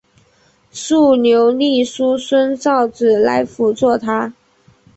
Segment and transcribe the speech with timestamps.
[0.71, 4.33] 竖牛立叔孙昭子来辅佐他。